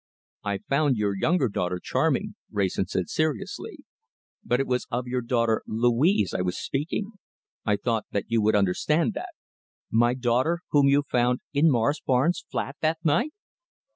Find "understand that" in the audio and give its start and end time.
8.55-9.35